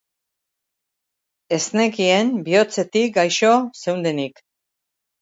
[1.59, 3.55] Ez nekien bihotzetik gaixo
[3.85, 4.47] zeundenik.